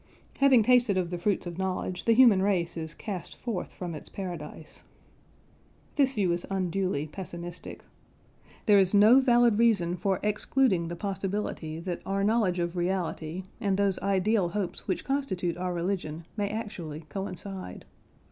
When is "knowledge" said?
1.59-2.05, 12.23-12.57